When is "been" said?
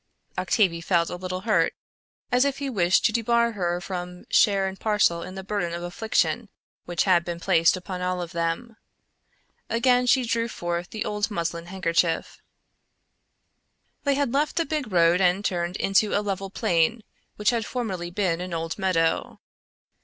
7.23-7.39, 18.09-18.41